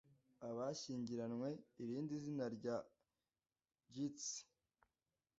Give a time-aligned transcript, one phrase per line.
[0.47, 1.49] Abashyingiranywe
[1.83, 2.77] Irindi zina rya
[3.93, 4.29] Geats